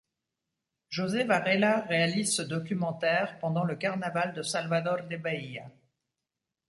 José 0.89 1.25
Varela 1.25 1.81
réalise 1.81 2.33
ce 2.35 2.41
documentaire 2.41 3.37
pendant 3.37 3.63
le 3.63 3.75
carnaval 3.75 4.33
de 4.33 4.41
Salvador 4.41 5.03
de 5.07 5.15
Bahia. 5.15 5.69